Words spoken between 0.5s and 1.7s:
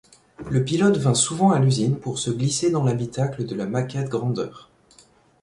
pilote vint souvent à